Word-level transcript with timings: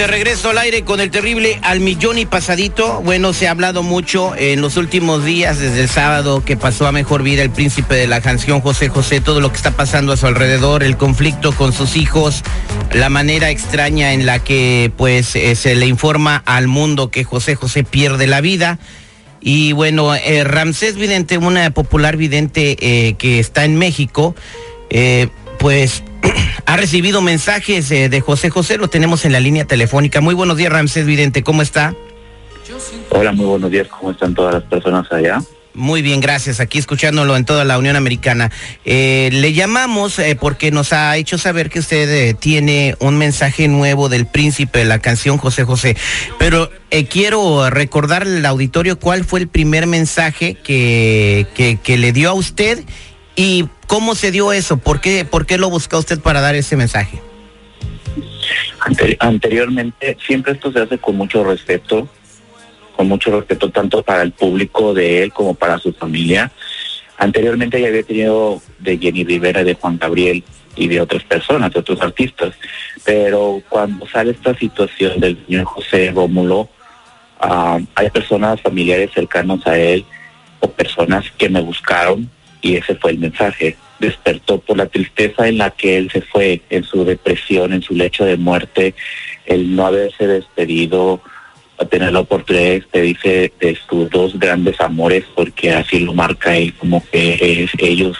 De 0.00 0.06
regreso 0.06 0.48
al 0.48 0.56
aire 0.56 0.82
con 0.82 0.98
el 0.98 1.10
terrible 1.10 1.58
al 1.62 1.80
millón 1.80 2.16
y 2.16 2.24
pasadito. 2.24 3.02
Bueno, 3.02 3.34
se 3.34 3.48
ha 3.48 3.50
hablado 3.50 3.82
mucho 3.82 4.34
en 4.34 4.62
los 4.62 4.78
últimos 4.78 5.26
días, 5.26 5.58
desde 5.58 5.82
el 5.82 5.90
sábado 5.90 6.42
que 6.42 6.56
pasó 6.56 6.86
a 6.86 6.92
mejor 6.92 7.22
vida 7.22 7.42
el 7.42 7.50
príncipe 7.50 7.96
de 7.96 8.06
la 8.06 8.22
canción 8.22 8.62
José 8.62 8.88
José, 8.88 9.20
todo 9.20 9.42
lo 9.42 9.50
que 9.50 9.58
está 9.58 9.72
pasando 9.72 10.14
a 10.14 10.16
su 10.16 10.26
alrededor, 10.26 10.82
el 10.84 10.96
conflicto 10.96 11.52
con 11.52 11.74
sus 11.74 11.96
hijos, 11.96 12.42
la 12.94 13.10
manera 13.10 13.50
extraña 13.50 14.14
en 14.14 14.24
la 14.24 14.38
que 14.38 14.90
pues 14.96 15.36
eh, 15.36 15.54
se 15.54 15.74
le 15.74 15.84
informa 15.84 16.42
al 16.46 16.66
mundo 16.66 17.10
que 17.10 17.22
José 17.22 17.54
José 17.54 17.84
pierde 17.84 18.26
la 18.26 18.40
vida. 18.40 18.78
Y 19.42 19.72
bueno, 19.72 20.14
eh, 20.14 20.44
Ramsés 20.44 20.96
Vidente, 20.96 21.36
una 21.36 21.70
popular 21.72 22.16
vidente 22.16 22.74
eh, 22.80 23.16
que 23.18 23.38
está 23.38 23.66
en 23.66 23.76
México, 23.76 24.34
pues 25.58 26.02
ha 26.66 26.76
recibido 26.76 27.20
mensajes 27.20 27.90
eh, 27.90 28.08
de 28.08 28.20
José 28.20 28.50
José, 28.50 28.78
lo 28.78 28.88
tenemos 28.88 29.24
en 29.24 29.32
la 29.32 29.40
línea 29.40 29.64
telefónica. 29.64 30.20
Muy 30.20 30.34
buenos 30.34 30.56
días, 30.56 30.72
Ramsés 30.72 31.06
Vidente, 31.06 31.42
¿cómo 31.42 31.62
está? 31.62 31.94
Hola, 33.10 33.32
muy 33.32 33.46
buenos 33.46 33.70
días. 33.70 33.88
¿Cómo 33.88 34.12
están 34.12 34.34
todas 34.34 34.54
las 34.54 34.62
personas 34.64 35.10
allá? 35.12 35.40
Muy 35.74 36.02
bien, 36.02 36.20
gracias. 36.20 36.58
Aquí 36.60 36.78
escuchándolo 36.78 37.36
en 37.36 37.44
toda 37.44 37.64
la 37.64 37.78
Unión 37.78 37.96
Americana. 37.96 38.50
Eh, 38.84 39.30
le 39.32 39.52
llamamos 39.52 40.18
eh, 40.18 40.36
porque 40.38 40.70
nos 40.70 40.92
ha 40.92 41.16
hecho 41.16 41.38
saber 41.38 41.70
que 41.70 41.78
usted 41.78 42.08
eh, 42.08 42.34
tiene 42.34 42.96
un 42.98 43.16
mensaje 43.16 43.68
nuevo 43.68 44.08
del 44.08 44.26
príncipe 44.26 44.80
de 44.80 44.84
la 44.84 44.98
canción 44.98 45.38
José 45.38 45.64
José. 45.64 45.96
Pero 46.38 46.70
quiero 47.08 47.70
recordarle 47.70 48.38
al 48.38 48.46
auditorio 48.46 48.98
cuál 48.98 49.24
fue 49.24 49.40
el 49.40 49.48
primer 49.48 49.86
mensaje 49.86 50.54
que, 50.54 51.46
que, 51.54 51.78
que 51.80 51.98
le 51.98 52.12
dio 52.12 52.30
a 52.30 52.34
usted 52.34 52.84
y 53.36 53.66
cómo 53.90 54.14
se 54.14 54.30
dio 54.30 54.52
eso. 54.52 54.76
¿Por 54.76 55.00
qué, 55.00 55.24
¿Por 55.24 55.46
qué 55.46 55.58
lo 55.58 55.68
buscó 55.68 55.98
usted 55.98 56.20
para 56.20 56.40
dar 56.40 56.54
ese 56.54 56.76
mensaje? 56.76 57.20
Ante- 58.78 59.16
anteriormente, 59.18 60.16
siempre 60.24 60.52
esto 60.52 60.70
se 60.70 60.78
hace 60.78 60.98
con 60.98 61.16
mucho 61.16 61.42
respeto, 61.42 62.08
con 62.96 63.08
mucho 63.08 63.32
respeto 63.32 63.68
tanto 63.70 64.00
para 64.04 64.22
el 64.22 64.30
público 64.30 64.94
de 64.94 65.24
él 65.24 65.32
como 65.32 65.54
para 65.54 65.78
su 65.78 65.92
familia. 65.92 66.52
Anteriormente 67.18 67.80
ya 67.80 67.88
había 67.88 68.04
tenido 68.04 68.62
de 68.78 68.96
Jenny 68.96 69.24
Rivera, 69.24 69.64
de 69.64 69.74
Juan 69.74 69.98
Gabriel 69.98 70.44
y 70.76 70.86
de 70.86 71.00
otras 71.00 71.24
personas, 71.24 71.72
de 71.72 71.80
otros 71.80 72.00
artistas, 72.00 72.54
pero 73.04 73.60
cuando 73.68 74.06
sale 74.06 74.30
esta 74.30 74.54
situación 74.54 75.18
del 75.18 75.36
señor 75.46 75.64
José 75.64 76.12
Rómulo, 76.14 76.68
ah, 77.40 77.80
hay 77.96 78.08
personas 78.10 78.60
familiares 78.60 79.10
cercanos 79.12 79.66
a 79.66 79.76
él 79.76 80.04
o 80.60 80.70
personas 80.70 81.24
que 81.36 81.48
me 81.48 81.60
buscaron 81.60 82.30
y 82.62 82.76
ese 82.76 82.94
fue 82.96 83.12
el 83.12 83.18
mensaje. 83.18 83.76
Despertó 83.98 84.60
por 84.60 84.76
la 84.76 84.86
tristeza 84.86 85.48
en 85.48 85.58
la 85.58 85.70
que 85.70 85.96
él 85.96 86.10
se 86.10 86.22
fue, 86.22 86.62
en 86.70 86.84
su 86.84 87.04
depresión, 87.04 87.72
en 87.72 87.82
su 87.82 87.94
lecho 87.94 88.24
de 88.24 88.36
muerte, 88.36 88.94
el 89.46 89.74
no 89.74 89.86
haberse 89.86 90.26
despedido, 90.26 91.20
a 91.78 91.86
tener 91.86 92.12
la 92.12 92.20
oportunidad 92.20 92.64
de 92.64 92.80
despedirse 92.80 93.52
de 93.58 93.78
sus 93.88 94.10
dos 94.10 94.38
grandes 94.38 94.80
amores, 94.80 95.24
porque 95.34 95.72
así 95.72 96.00
lo 96.00 96.12
marca 96.12 96.54
él, 96.56 96.74
como 96.74 97.02
que 97.10 97.62
es 97.64 97.70
ellos, 97.78 98.18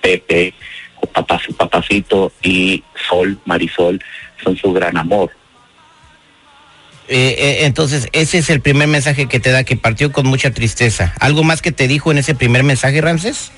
Pepe, 0.00 0.54
o 1.00 1.06
papá, 1.06 1.40
su 1.44 1.52
papacito, 1.54 2.32
y 2.42 2.82
Sol, 3.08 3.38
Marisol, 3.44 4.00
son 4.42 4.56
su 4.56 4.72
gran 4.72 4.96
amor. 4.96 5.30
Eh, 7.10 7.34
eh, 7.38 7.58
entonces, 7.66 8.08
ese 8.12 8.38
es 8.38 8.50
el 8.50 8.60
primer 8.60 8.86
mensaje 8.86 9.26
que 9.26 9.40
te 9.40 9.50
da, 9.50 9.64
que 9.64 9.76
partió 9.76 10.12
con 10.12 10.26
mucha 10.26 10.52
tristeza. 10.52 11.12
¿Algo 11.18 11.42
más 11.42 11.60
que 11.60 11.72
te 11.72 11.88
dijo 11.88 12.12
en 12.12 12.18
ese 12.18 12.36
primer 12.36 12.62
mensaje, 12.62 13.00
Ramsés? 13.00 13.50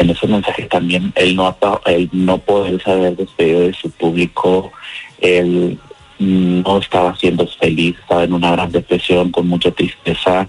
en 0.00 0.10
ese 0.10 0.26
mensaje 0.26 0.64
también 0.64 1.12
él 1.16 1.36
no 1.36 1.56
él 1.86 2.08
no 2.12 2.38
poderse 2.38 2.90
haber 2.90 3.16
despedido 3.16 3.60
de 3.60 3.72
su 3.72 3.90
público 3.90 4.72
él 5.20 5.78
no 6.18 6.78
estaba 6.78 7.16
siendo 7.16 7.46
feliz 7.46 7.96
estaba 7.98 8.24
en 8.24 8.32
una 8.32 8.52
gran 8.52 8.72
depresión 8.72 9.30
con 9.30 9.48
mucha 9.48 9.70
tristeza 9.70 10.46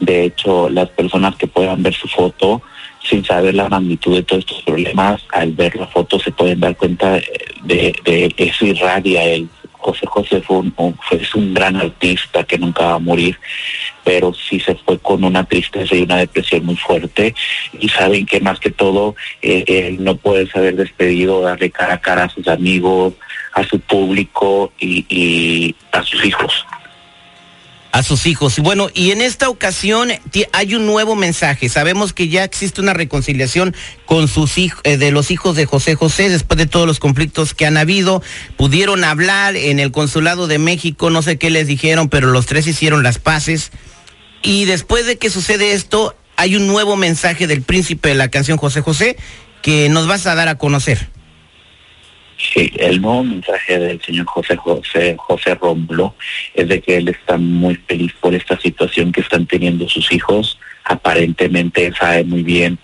de 0.00 0.24
hecho 0.24 0.68
las 0.68 0.88
personas 0.90 1.36
que 1.36 1.46
puedan 1.46 1.82
ver 1.82 1.94
su 1.94 2.08
foto 2.08 2.60
sin 3.02 3.24
saber 3.24 3.54
la 3.54 3.68
magnitud 3.68 4.16
de 4.16 4.22
todos 4.22 4.40
estos 4.40 4.62
problemas 4.62 5.22
al 5.32 5.52
ver 5.52 5.76
la 5.76 5.86
foto 5.86 6.18
se 6.18 6.30
pueden 6.30 6.60
dar 6.60 6.76
cuenta 6.76 7.20
de, 7.62 7.94
de 8.04 8.34
eso 8.36 8.66
irradia 8.66 9.24
él 9.24 9.48
José 9.80 10.06
José 10.06 10.42
fue 10.42 10.58
un, 10.58 10.74
es 11.10 11.34
un 11.34 11.54
gran 11.54 11.76
artista 11.76 12.44
que 12.44 12.58
nunca 12.58 12.84
va 12.84 12.94
a 12.94 12.98
morir, 12.98 13.38
pero 14.04 14.32
sí 14.34 14.60
se 14.60 14.74
fue 14.74 14.98
con 14.98 15.24
una 15.24 15.44
tristeza 15.44 15.94
y 15.94 16.02
una 16.02 16.18
depresión 16.18 16.66
muy 16.66 16.76
fuerte. 16.76 17.34
Y 17.78 17.88
saben 17.88 18.26
que 18.26 18.40
más 18.40 18.60
que 18.60 18.70
todo, 18.70 19.16
eh, 19.42 19.64
él 19.66 20.04
no 20.04 20.16
puede 20.16 20.48
haber 20.54 20.76
despedido, 20.76 21.42
darle 21.42 21.70
cara 21.70 21.94
a 21.94 22.00
cara 22.00 22.24
a 22.24 22.28
sus 22.28 22.46
amigos, 22.48 23.14
a 23.54 23.64
su 23.64 23.80
público 23.80 24.72
y 24.78 25.74
a 25.92 26.02
sus 26.02 26.24
hijos. 26.24 26.66
A 27.92 28.02
sus 28.02 28.26
hijos. 28.26 28.58
Y 28.58 28.62
Bueno, 28.62 28.88
y 28.94 29.10
en 29.10 29.20
esta 29.20 29.48
ocasión 29.48 30.10
hay 30.52 30.74
un 30.74 30.86
nuevo 30.86 31.16
mensaje. 31.16 31.68
Sabemos 31.68 32.12
que 32.12 32.28
ya 32.28 32.44
existe 32.44 32.80
una 32.80 32.94
reconciliación 32.94 33.74
con 34.06 34.28
sus 34.28 34.58
hijos, 34.58 34.82
de 34.82 35.10
los 35.10 35.30
hijos 35.30 35.56
de 35.56 35.66
José 35.66 35.94
José, 35.94 36.28
después 36.28 36.58
de 36.58 36.66
todos 36.66 36.86
los 36.86 36.98
conflictos 36.98 37.54
que 37.54 37.66
han 37.66 37.76
habido. 37.76 38.22
Pudieron 38.56 39.04
hablar 39.04 39.56
en 39.56 39.78
el 39.78 39.92
consulado 39.92 40.46
de 40.46 40.58
México, 40.58 41.10
no 41.10 41.22
sé 41.22 41.38
qué 41.38 41.50
les 41.50 41.66
dijeron, 41.66 42.08
pero 42.08 42.28
los 42.28 42.46
tres 42.46 42.66
hicieron 42.66 43.02
las 43.02 43.18
paces. 43.18 43.70
Y 44.42 44.64
después 44.64 45.06
de 45.06 45.18
que 45.18 45.30
sucede 45.30 45.72
esto, 45.72 46.16
hay 46.36 46.56
un 46.56 46.66
nuevo 46.66 46.96
mensaje 46.96 47.46
del 47.46 47.62
príncipe 47.62 48.10
de 48.10 48.14
la 48.14 48.28
canción 48.28 48.56
José 48.56 48.80
José 48.80 49.16
que 49.62 49.88
nos 49.90 50.06
vas 50.06 50.26
a 50.26 50.34
dar 50.34 50.48
a 50.48 50.56
conocer. 50.56 51.10
El 52.54 53.00
nuevo 53.00 53.24
mensaje 53.24 53.78
del 53.78 54.00
señor 54.02 54.26
José 54.26 54.56
José 54.56 55.16
José 55.18 55.54
Rómulo 55.54 56.14
es 56.54 56.68
de 56.68 56.80
que 56.80 56.96
él 56.96 57.08
está 57.08 57.36
muy 57.36 57.76
feliz 57.76 58.12
por 58.20 58.34
esta 58.34 58.58
situación 58.58 59.12
que 59.12 59.20
están 59.20 59.46
teniendo 59.46 59.88
sus 59.88 60.10
hijos. 60.12 60.58
Aparentemente 60.84 61.92
sabe 61.92 62.24
muy 62.24 62.42
bien 62.42 62.78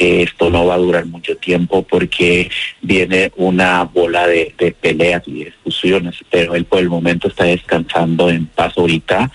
que 0.00 0.22
esto 0.22 0.48
no 0.48 0.64
va 0.64 0.76
a 0.76 0.78
durar 0.78 1.04
mucho 1.04 1.36
tiempo 1.36 1.82
porque 1.82 2.50
viene 2.80 3.30
una 3.36 3.84
bola 3.84 4.26
de, 4.26 4.74
peleas 4.80 5.22
y 5.26 5.44
discusiones, 5.44 6.14
pero 6.30 6.54
él 6.54 6.64
por 6.64 6.78
el 6.78 6.88
momento 6.88 7.28
está 7.28 7.44
descansando 7.44 8.30
en 8.30 8.46
paz 8.46 8.72
ahorita 8.78 9.30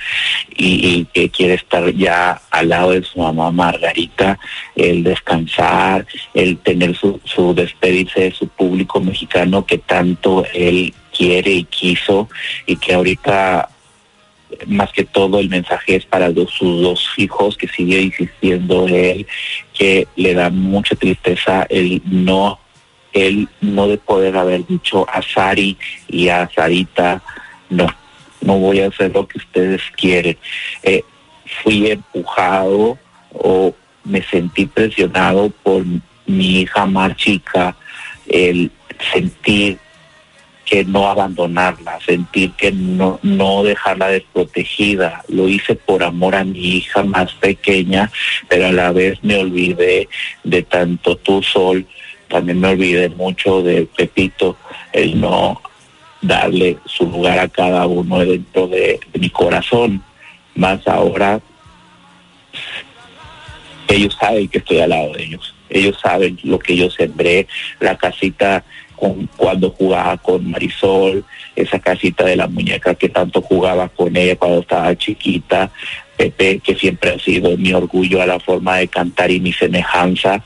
y, 0.58 0.88
y 0.88 1.06
que 1.14 1.30
quiere 1.30 1.54
estar 1.54 1.94
ya 1.94 2.42
al 2.50 2.70
lado 2.70 2.94
de 2.94 3.04
su 3.04 3.20
mamá 3.20 3.52
Margarita, 3.52 4.40
el 4.76 5.04
descansar, 5.04 6.08
el 6.34 6.58
tener 6.58 6.96
su, 6.96 7.22
su 7.26 7.54
despedirse 7.54 8.22
de 8.22 8.32
su 8.32 8.48
público 8.48 9.00
mexicano 9.00 9.68
que 9.68 9.78
tanto 9.78 10.48
él 10.52 10.92
quiere 11.16 11.52
y 11.52 11.64
quiso 11.66 12.28
y 12.66 12.76
que 12.78 12.96
ahorita 12.96 13.70
más 14.68 14.92
que 14.92 15.04
todo 15.04 15.40
el 15.40 15.50
mensaje 15.50 15.96
es 15.96 16.06
para 16.06 16.32
sus 16.48 16.82
dos 16.82 17.10
hijos 17.18 17.58
que 17.58 17.68
sigue 17.68 18.02
insistiendo 18.02 18.88
él 18.88 19.26
que 19.74 20.08
le 20.16 20.34
da 20.34 20.50
mucha 20.50 20.96
tristeza 20.96 21.66
el 21.70 22.02
no 22.06 22.60
él 23.14 23.48
no 23.62 23.88
de 23.88 23.98
poder 23.98 24.36
haber 24.38 24.66
dicho 24.68 25.06
a 25.10 25.22
Sari 25.22 25.78
y 26.08 26.30
a 26.30 26.50
Sarita 26.54 27.22
no 27.70 27.88
no 28.42 28.60
voy 28.60 28.82
a 28.82 28.88
hacer 28.88 29.12
lo 29.14 29.28
que 29.28 29.38
ustedes 29.40 29.82
quieren 29.96 30.38
Eh, 30.84 31.04
fui 31.62 31.92
empujado 31.92 32.98
o 33.32 33.74
me 34.04 34.22
sentí 34.24 34.66
presionado 34.66 35.50
por 35.64 35.84
mi 36.26 36.62
hija 36.62 36.86
más 36.86 37.16
chica 37.16 37.76
el 38.28 38.72
sentir 39.14 39.78
que 40.66 40.84
no 40.84 41.08
abandonarla, 41.08 42.00
sentir 42.06 42.52
que 42.54 42.72
no, 42.72 43.20
no 43.22 43.64
dejarla 43.64 44.08
desprotegida. 44.08 45.24
Lo 45.28 45.48
hice 45.48 45.76
por 45.76 46.04
amor 46.04 46.36
a 46.36 46.44
mi 46.44 46.78
hija 46.78 47.04
más 47.04 47.34
pequeña, 47.34 48.12
pero 48.50 48.68
a 48.68 48.72
la 48.72 48.92
vez 48.92 49.24
me 49.24 49.38
olvidé 49.38 50.10
de 50.44 50.64
tanto 50.64 51.16
tu 51.18 51.44
sol, 51.44 51.86
también 52.28 52.60
me 52.60 52.70
olvidé 52.70 53.10
mucho 53.10 53.62
de 53.62 53.88
Pepito, 53.96 54.58
el 54.92 55.22
no 55.22 55.62
darle 56.22 56.78
su 56.86 57.06
lugar 57.06 57.38
a 57.38 57.48
cada 57.48 57.86
uno 57.86 58.20
dentro 58.20 58.68
de, 58.68 59.00
de 59.14 59.20
mi 59.20 59.30
corazón. 59.30 60.02
Más 60.56 60.88
ahora, 60.88 61.40
ellos 63.88 64.18
saben 64.20 64.48
que 64.48 64.58
estoy 64.58 64.80
al 64.80 64.90
lado 64.90 65.14
de 65.14 65.24
ellos. 65.24 65.54
Ellos 65.70 66.00
saben 66.02 66.40
lo 66.44 66.58
que 66.58 66.76
yo 66.76 66.90
sembré, 66.90 67.48
la 67.80 67.98
casita 67.98 68.64
con, 68.96 69.28
cuando 69.38 69.70
jugaba 69.72 70.18
con 70.18 70.50
Marisol, 70.50 71.24
esa 71.56 71.80
casita 71.80 72.26
de 72.26 72.36
la 72.36 72.48
muñeca 72.48 72.96
que 72.96 73.10
tanto 73.10 73.42
jugaba 73.42 73.90
con 73.90 74.16
ella 74.16 74.36
cuando 74.36 74.60
estaba 74.60 74.96
chiquita, 74.96 75.72
Pepe, 76.18 76.60
que 76.60 76.76
siempre 76.76 77.12
ha 77.12 77.20
sido 77.20 77.58
mi 77.58 77.74
orgullo 77.74 78.22
a 78.22 78.26
la 78.26 78.40
forma 78.40 78.78
de 78.78 78.88
cantar 78.88 79.32
y 79.32 79.40
mi 79.40 79.54
semejanza. 79.54 80.44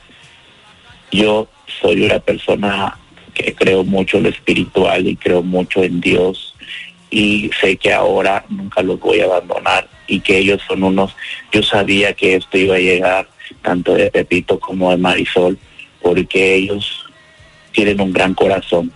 Yo 1.12 1.48
soy 1.80 2.02
una 2.02 2.18
persona 2.18 2.96
que 3.34 3.54
creo 3.54 3.84
mucho 3.84 4.16
en 4.16 4.24
lo 4.24 4.28
espiritual 4.28 5.06
y 5.06 5.16
creo 5.16 5.42
mucho 5.42 5.82
en 5.82 6.00
Dios 6.00 6.54
y 7.10 7.50
sé 7.60 7.76
que 7.76 7.92
ahora 7.92 8.44
nunca 8.48 8.82
los 8.82 8.98
voy 9.00 9.20
a 9.20 9.24
abandonar 9.24 9.88
y 10.06 10.20
que 10.20 10.38
ellos 10.38 10.62
son 10.66 10.82
unos, 10.84 11.16
yo 11.52 11.62
sabía 11.62 12.12
que 12.12 12.36
esto 12.36 12.56
iba 12.56 12.76
a 12.76 12.80
llegar 12.80 13.28
tanto 13.62 13.94
de 13.94 14.10
Pepito 14.10 14.58
como 14.58 14.90
de 14.90 14.96
Marisol, 14.96 15.58
porque 16.02 16.54
ellos 16.54 17.04
tienen 17.72 18.00
un 18.00 18.12
gran 18.12 18.34
corazón. 18.34 18.92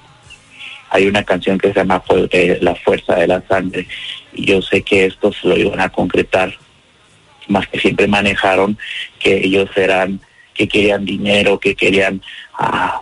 Hay 0.91 1.07
una 1.07 1.25
canción 1.25 1.59
que 1.59 1.69
se 1.69 1.75
llama 1.75 2.03
eh, 2.31 2.59
La 2.61 2.75
Fuerza 2.75 3.17
de 3.17 3.27
la 3.27 3.43
Sangre 3.49 3.87
y 4.33 4.47
yo 4.47 4.63
sé 4.63 4.83
que 4.83 5.07
estos 5.07 5.43
lo 5.45 5.57
iban 5.57 5.81
a 5.81 5.89
concretar, 5.89 6.55
más 7.49 7.67
que 7.69 7.79
siempre 7.79 8.07
manejaron 8.07 8.79
que 9.19 9.45
ellos 9.45 9.71
eran, 9.77 10.21
que 10.55 10.69
querían 10.69 11.05
dinero, 11.05 11.59
que 11.59 11.75
querían, 11.75 12.23
ah, 12.59 13.01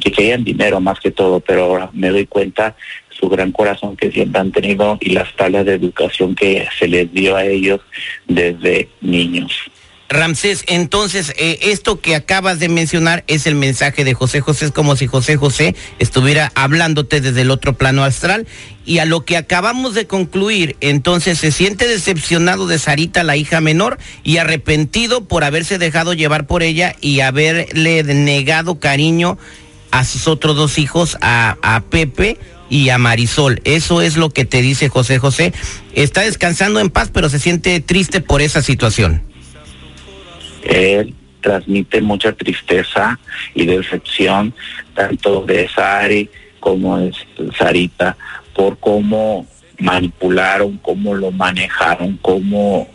que 0.00 0.10
querían 0.10 0.44
dinero 0.44 0.80
más 0.80 1.00
que 1.00 1.10
todo, 1.10 1.40
pero 1.40 1.64
ahora 1.64 1.90
me 1.92 2.08
doy 2.08 2.26
cuenta 2.26 2.76
su 3.08 3.28
gran 3.28 3.52
corazón 3.52 3.96
que 3.96 4.10
siempre 4.10 4.40
han 4.40 4.52
tenido 4.52 4.98
y 5.00 5.10
las 5.10 5.34
tablas 5.36 5.64
de 5.64 5.74
educación 5.74 6.34
que 6.34 6.66
se 6.78 6.88
les 6.88 7.12
dio 7.12 7.36
a 7.36 7.44
ellos 7.44 7.80
desde 8.26 8.88
niños. 9.00 9.52
Ramsés, 10.12 10.64
entonces, 10.66 11.32
eh, 11.36 11.58
esto 11.62 12.00
que 12.00 12.14
acabas 12.14 12.58
de 12.58 12.68
mencionar 12.68 13.24
es 13.26 13.46
el 13.46 13.54
mensaje 13.54 14.04
de 14.04 14.14
José 14.14 14.40
José, 14.40 14.66
es 14.66 14.70
como 14.70 14.96
si 14.96 15.06
José 15.06 15.36
José 15.36 15.74
estuviera 15.98 16.52
hablándote 16.54 17.20
desde 17.20 17.42
el 17.42 17.50
otro 17.50 17.74
plano 17.74 18.04
astral. 18.04 18.46
Y 18.84 18.98
a 18.98 19.04
lo 19.04 19.24
que 19.24 19.36
acabamos 19.36 19.94
de 19.94 20.06
concluir, 20.06 20.76
entonces 20.80 21.38
se 21.38 21.52
siente 21.52 21.86
decepcionado 21.86 22.66
de 22.66 22.78
Sarita, 22.78 23.22
la 23.22 23.36
hija 23.36 23.60
menor, 23.60 23.98
y 24.24 24.38
arrepentido 24.38 25.24
por 25.24 25.44
haberse 25.44 25.78
dejado 25.78 26.14
llevar 26.14 26.46
por 26.46 26.62
ella 26.62 26.96
y 27.00 27.20
haberle 27.20 28.02
negado 28.02 28.80
cariño 28.80 29.38
a 29.90 30.04
sus 30.04 30.26
otros 30.28 30.56
dos 30.56 30.78
hijos, 30.78 31.16
a, 31.20 31.58
a 31.62 31.80
Pepe 31.82 32.38
y 32.70 32.88
a 32.88 32.98
Marisol. 32.98 33.60
Eso 33.64 34.02
es 34.02 34.16
lo 34.16 34.30
que 34.30 34.44
te 34.44 34.62
dice 34.62 34.88
José 34.88 35.18
José. 35.18 35.52
Está 35.94 36.22
descansando 36.22 36.80
en 36.80 36.90
paz, 36.90 37.10
pero 37.12 37.28
se 37.28 37.38
siente 37.38 37.78
triste 37.80 38.20
por 38.20 38.42
esa 38.42 38.62
situación 38.62 39.31
él 40.62 41.14
transmite 41.40 42.00
mucha 42.00 42.32
tristeza 42.32 43.18
y 43.54 43.66
decepción, 43.66 44.54
tanto 44.94 45.44
de 45.44 45.68
Sari 45.68 46.30
como 46.60 46.98
de 46.98 47.12
Sarita, 47.58 48.16
por 48.54 48.78
cómo 48.78 49.46
manipularon, 49.78 50.78
cómo 50.78 51.14
lo 51.14 51.32
manejaron, 51.32 52.18
cómo 52.22 52.88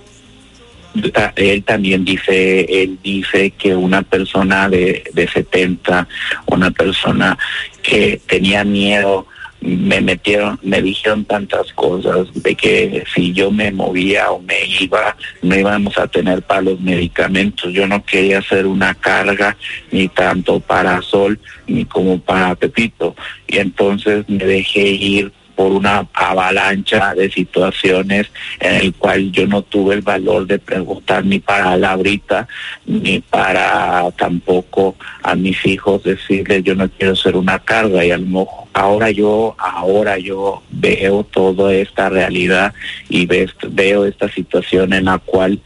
él 1.35 1.63
también 1.63 2.05
dice, 2.05 2.61
él 2.61 2.97
dice 3.03 3.51
que 3.51 3.75
una 3.75 4.01
persona 4.01 4.69
de, 4.69 5.03
de 5.13 5.27
70, 5.27 6.07
una 6.47 6.71
persona 6.71 7.37
que 7.83 8.19
tenía 8.25 8.63
miedo 8.63 9.27
me 9.61 10.01
metieron, 10.01 10.59
me 10.61 10.81
dijeron 10.81 11.25
tantas 11.25 11.73
cosas 11.73 12.27
de 12.33 12.55
que 12.55 13.03
si 13.13 13.33
yo 13.33 13.51
me 13.51 13.71
movía 13.71 14.31
o 14.31 14.39
me 14.39 14.65
iba, 14.79 15.15
no 15.41 15.55
íbamos 15.57 15.97
a 15.97 16.07
tener 16.07 16.41
para 16.43 16.61
los 16.61 16.79
medicamentos. 16.79 17.73
Yo 17.73 17.87
no 17.87 18.03
quería 18.03 18.39
hacer 18.39 18.65
una 18.65 18.93
carga 18.93 19.57
ni 19.91 20.07
tanto 20.07 20.59
para 20.59 21.01
Sol 21.01 21.39
ni 21.67 21.85
como 21.85 22.19
para 22.19 22.55
Pepito. 22.55 23.15
Y 23.47 23.57
entonces 23.57 24.27
me 24.29 24.45
dejé 24.45 24.81
ir 24.81 25.31
por 25.57 25.71
una 25.71 26.07
avalancha 26.13 27.15
de 27.15 27.31
situaciones 27.31 28.27
en 28.59 28.75
el 28.75 28.93
cual 28.93 29.31
yo 29.31 29.47
no 29.47 29.63
tuve 29.63 29.95
el 29.95 30.01
valor 30.01 30.45
de 30.45 30.59
preguntar 30.59 31.25
ni 31.25 31.39
para 31.39 31.75
Laurita 31.75 32.47
ni 32.85 33.21
para 33.21 34.11
tampoco 34.11 34.95
a 35.23 35.33
mis 35.33 35.65
hijos 35.65 36.03
decirles 36.03 36.63
yo 36.63 36.75
no 36.75 36.87
quiero 36.87 37.15
ser 37.15 37.35
una 37.35 37.57
carga 37.57 38.05
y 38.05 38.11
al 38.11 38.27
ahora 38.71 39.09
yo 39.09 39.55
ahora 39.57 40.19
yo 40.19 40.61
veo 40.69 41.23
toda 41.23 41.73
esta 41.73 42.09
realidad 42.09 42.71
y 43.09 43.25
veo 43.25 44.05
esta 44.05 44.29
situación 44.29 44.93
en 44.93 45.05
la 45.05 45.17
cual 45.17 45.59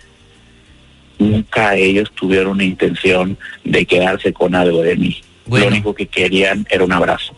nunca 1.19 1.75
ellos 1.75 2.09
tuvieron 2.15 2.53
una 2.53 2.63
intención 2.63 3.37
de 3.65 3.85
quedarse 3.85 4.31
con 4.31 4.55
algo 4.55 4.81
de 4.83 4.95
mí. 4.95 5.21
Lo 5.49 5.67
único 5.67 5.93
que 5.93 6.07
querían 6.07 6.65
era 6.69 6.85
un 6.85 6.93
abrazo. 6.93 7.35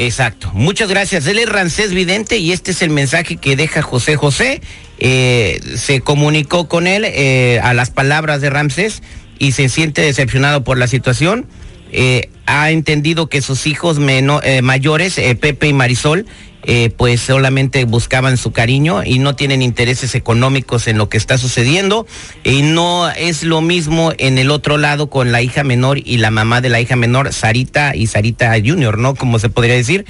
Exacto. 0.00 0.50
Muchas 0.54 0.88
gracias. 0.88 1.26
Él 1.26 1.38
es 1.38 1.46
Rancés 1.46 1.92
Vidente 1.92 2.38
y 2.38 2.52
este 2.52 2.70
es 2.70 2.80
el 2.80 2.88
mensaje 2.88 3.36
que 3.36 3.54
deja 3.54 3.82
José 3.82 4.16
José. 4.16 4.62
Eh, 4.98 5.60
se 5.76 6.00
comunicó 6.00 6.68
con 6.68 6.86
él 6.86 7.04
eh, 7.04 7.60
a 7.62 7.74
las 7.74 7.90
palabras 7.90 8.40
de 8.40 8.48
Ramsés 8.48 9.02
y 9.38 9.52
se 9.52 9.68
siente 9.68 10.00
decepcionado 10.00 10.64
por 10.64 10.78
la 10.78 10.86
situación. 10.86 11.46
Eh, 11.92 12.30
ha 12.46 12.70
entendido 12.70 13.28
que 13.28 13.42
sus 13.42 13.66
hijos 13.66 13.98
mayores, 14.00 15.20
Pepe 15.40 15.68
y 15.68 15.72
Marisol, 15.72 16.26
eh, 16.62 16.90
pues 16.94 17.22
solamente 17.22 17.84
buscaban 17.84 18.36
su 18.36 18.52
cariño 18.52 19.02
y 19.02 19.18
no 19.18 19.34
tienen 19.34 19.62
intereses 19.62 20.14
económicos 20.14 20.88
en 20.88 20.98
lo 20.98 21.08
que 21.08 21.16
está 21.16 21.38
sucediendo. 21.38 22.06
Y 22.44 22.62
no 22.62 23.10
es 23.10 23.42
lo 23.42 23.60
mismo 23.60 24.12
en 24.18 24.38
el 24.38 24.50
otro 24.50 24.76
lado 24.76 25.08
con 25.08 25.32
la 25.32 25.42
hija 25.42 25.64
menor 25.64 25.98
y 25.98 26.18
la 26.18 26.30
mamá 26.30 26.60
de 26.60 26.68
la 26.68 26.80
hija 26.80 26.96
menor, 26.96 27.32
Sarita 27.32 27.96
y 27.96 28.06
Sarita 28.06 28.52
Junior, 28.64 28.98
¿no? 28.98 29.14
Como 29.14 29.38
se 29.38 29.48
podría 29.48 29.74
decir. 29.74 30.04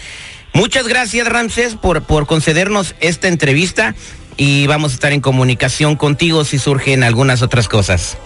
Muchas 0.52 0.88
gracias, 0.88 1.28
Ramsés, 1.28 1.76
por, 1.76 2.02
por 2.02 2.26
concedernos 2.26 2.96
esta 2.98 3.28
entrevista 3.28 3.94
y 4.36 4.66
vamos 4.66 4.90
a 4.90 4.94
estar 4.94 5.12
en 5.12 5.20
comunicación 5.20 5.94
contigo 5.94 6.44
si 6.44 6.58
surgen 6.58 7.04
algunas 7.04 7.42
otras 7.42 7.68
cosas. 7.68 8.18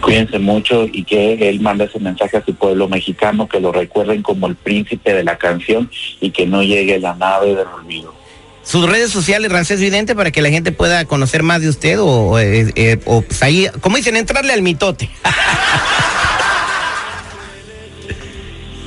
Cuídense 0.00 0.38
mucho 0.38 0.86
y 0.90 1.04
que 1.04 1.48
él 1.48 1.60
mande 1.60 1.84
ese 1.84 2.00
mensaje 2.00 2.38
a 2.38 2.44
su 2.44 2.54
pueblo 2.54 2.88
mexicano, 2.88 3.48
que 3.48 3.60
lo 3.60 3.70
recuerden 3.72 4.22
como 4.22 4.46
el 4.46 4.56
príncipe 4.56 5.12
de 5.12 5.24
la 5.24 5.36
canción 5.36 5.90
y 6.20 6.30
que 6.30 6.46
no 6.46 6.62
llegue 6.62 6.98
la 6.98 7.14
nave 7.14 7.54
del 7.54 7.66
olvido. 7.68 8.14
Sus 8.62 8.88
redes 8.88 9.10
sociales, 9.10 9.50
Rancés 9.50 9.80
Vidente, 9.80 10.14
para 10.14 10.30
que 10.30 10.42
la 10.42 10.50
gente 10.50 10.70
pueda 10.72 11.04
conocer 11.04 11.42
más 11.42 11.60
de 11.60 11.68
usted 11.68 11.98
o, 12.00 12.38
eh, 12.38 12.72
eh, 12.76 12.96
pues 12.98 13.42
ahí, 13.42 13.66
como 13.80 13.96
dicen, 13.96 14.16
entrarle 14.16 14.52
al 14.52 14.62
mitote. 14.62 15.10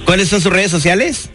¿Cuáles 0.06 0.30
son 0.30 0.42
sus 0.42 0.54
redes 0.54 0.72
sociales? 0.72 1.30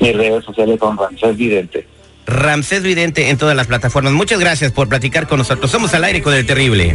Mis 0.00 0.16
redes 0.16 0.44
sociales 0.44 0.78
son 0.80 0.98
Ramsés 0.98 1.36
Vidente. 1.36 1.86
Ramsés 2.26 2.82
Vidente 2.82 3.30
en 3.30 3.38
todas 3.38 3.56
las 3.56 3.66
plataformas. 3.66 4.12
Muchas 4.12 4.40
gracias 4.40 4.72
por 4.72 4.88
platicar 4.88 5.26
con 5.26 5.38
nosotros. 5.38 5.70
Somos 5.70 5.94
al 5.94 6.04
aire 6.04 6.22
con 6.22 6.34
el 6.34 6.46
terrible. 6.46 6.94